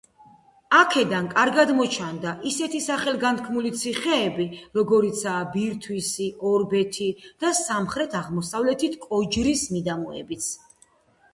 [0.75, 7.09] აქედან კარგად მოჩანდა ისეთი სახელგანთქმული ციხეები, როგორიცაა ბირთვისი, ორბეთი
[7.45, 10.49] და სამხრეთ-აღმოსავლეთით კოჯრის მიდამოებიც.